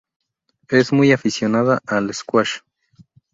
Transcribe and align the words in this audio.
Es 0.69 0.91
muy 0.93 1.11
aficionada 1.11 1.79
al 1.85 2.11
squash. 2.15 2.61